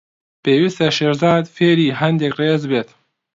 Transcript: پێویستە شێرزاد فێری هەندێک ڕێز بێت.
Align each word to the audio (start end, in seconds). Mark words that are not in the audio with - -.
پێویستە 0.43 0.87
شێرزاد 0.97 1.45
فێری 1.55 1.95
هەندێک 2.01 2.33
ڕێز 2.39 2.63
بێت. 2.71 2.89